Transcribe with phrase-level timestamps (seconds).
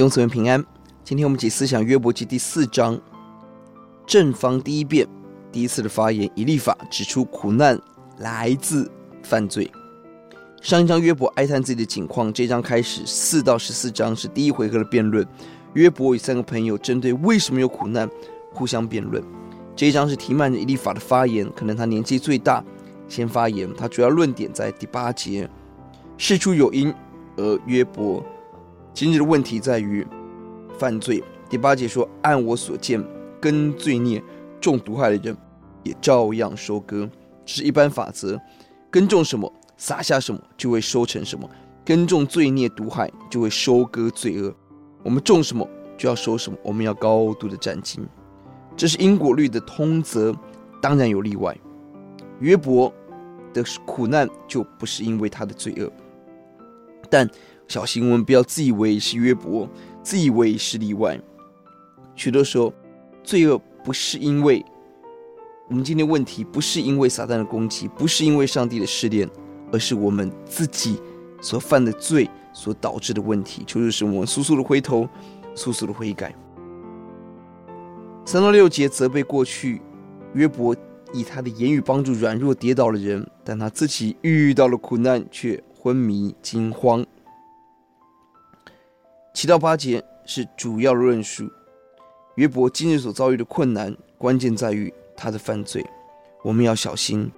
[0.00, 0.64] 弟兄姊妹平安，
[1.04, 2.98] 今天我们解思想约伯记第四章，
[4.06, 5.06] 正方第一辩，
[5.52, 7.78] 第一次的发言，以利法指出苦难
[8.16, 8.90] 来自
[9.22, 9.70] 犯罪。
[10.62, 15.22] 上一章约伯哀叹自己的境况，这一章开始四到十四章是第一回合的辩论，
[15.74, 18.08] 约伯与三个朋友针对为什么有苦难
[18.54, 19.22] 互相辩论。
[19.76, 22.64] 这一章是提曼以利法的发言，可能他年纪最大，
[23.06, 23.70] 先发言。
[23.76, 25.46] 他主要论点在第八节，
[26.16, 26.90] 事出有因，
[27.36, 28.24] 而约伯。
[28.92, 30.06] 今日的问题在于
[30.78, 31.22] 犯罪。
[31.48, 33.02] 第八节说：“按我所见，
[33.40, 34.22] 耕罪孽、
[34.60, 35.36] 种毒害的人，
[35.84, 37.08] 也照样收割。
[37.44, 38.38] 这是一般法则，
[38.90, 41.48] 耕种什么，撒下什么，就会收成什么。
[41.84, 44.54] 耕种罪孽、毒害，就会收割罪恶。
[45.02, 45.66] 我们种什么，
[45.96, 46.58] 就要收什么。
[46.62, 48.00] 我们要高度的战兢。
[48.76, 50.34] 这是因果律的通则，
[50.82, 51.56] 当然有例外。
[52.40, 52.92] 约伯
[53.52, 55.90] 的苦难就不是因为他的罪恶，
[57.08, 57.28] 但。”
[57.70, 59.68] 小心，我们不要自以为是约伯，
[60.02, 61.16] 自以为是例外。
[62.16, 62.74] 许多时候，
[63.22, 64.64] 罪恶不是因为
[65.68, 69.30] 我们今天问题，不是因为撒旦的攻击，不是因为上帝的试炼，
[69.70, 71.00] 而是我们自己
[71.40, 73.62] 所犯的罪所导致的问题。
[73.64, 75.08] 求主使我们速速的回头，
[75.54, 76.34] 速速的悔改。
[78.26, 79.80] 三到六节责备过去
[80.34, 80.74] 约伯
[81.12, 87.06] 以他的言语帮助软弱跌倒的人，但他自己遇到了苦难，却昏迷惊慌。
[89.40, 91.50] 七到八节是主要的论述。
[92.34, 95.82] 约伯今日所遭遇的困难，关键在于他的犯罪。
[96.44, 97.32] 我们要小心，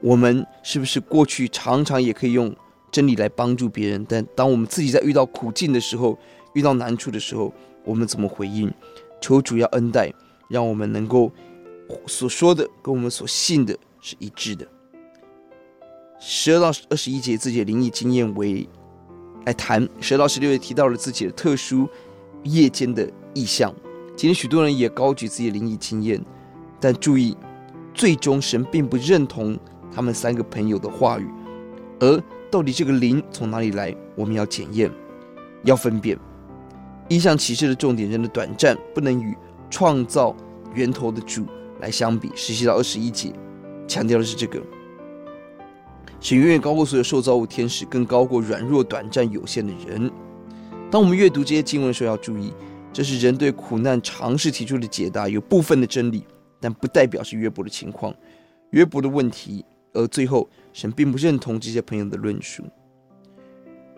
[0.00, 2.54] 我们是不是过去常常也可以用
[2.92, 4.06] 真理来帮助别人？
[4.08, 6.16] 但当我们自己在遇到苦境的时候，
[6.52, 7.52] 遇到难处的时候，
[7.84, 8.72] 我们怎么回应？
[9.20, 10.14] 求主要恩待，
[10.48, 11.32] 让我们能够
[12.06, 14.64] 所说的跟我们所信的是一致的。
[16.20, 18.68] 十二到二十一节自己的灵异经验为。
[19.48, 21.88] 来谈十到十六月提到了自己的特殊
[22.42, 23.74] 夜间的异象。
[24.14, 26.22] 今天许多人也高举自己的灵异经验，
[26.78, 27.34] 但注意，
[27.94, 29.58] 最终神并不认同
[29.90, 31.26] 他们三个朋友的话语。
[31.98, 34.90] 而到底这个灵从哪里来，我们要检验，
[35.64, 36.18] 要分辨。
[37.08, 39.34] 异象启示的重点，人的短暂，不能与
[39.70, 40.36] 创造
[40.74, 41.46] 源头的主
[41.80, 42.30] 来相比。
[42.34, 43.32] 十七到二十一节
[43.86, 44.60] 强调的是这个。
[46.20, 50.10] 是远远高过所有受造物、天使，更高过软弱、短暂、有限的人。
[50.90, 52.52] 当我们阅读这些经文的时候，要注意，
[52.92, 56.24] 这是人对苦难尝试提出的解答，有部分的真理，
[56.60, 58.14] 但不代表是约伯的情况。
[58.70, 62.64] 约伯的问题，而最后神并不认同这些朋友的论述。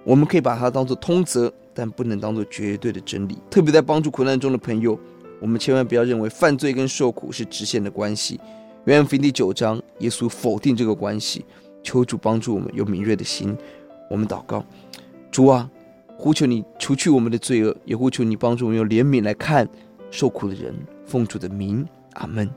[0.04, 3.38] 我们可以把它当作通则，但不能当作绝对的真理。
[3.50, 4.98] 特别在帮助苦难中的朋友，
[5.40, 8.40] 我们千万不要认为犯罪跟受苦是直线的关系。
[8.86, 11.44] 约翰福音第九章，耶稣否定这个关系。
[11.82, 13.56] 求主帮助我们有敏锐的心，
[14.08, 14.64] 我们祷告，
[15.30, 15.70] 主啊，
[16.16, 19.68] 呼求你除去我们的罪恶，也呼求你帮助我们用怜悯来看
[20.10, 20.74] 受苦的人。
[21.06, 22.48] 奉主的名，阿门。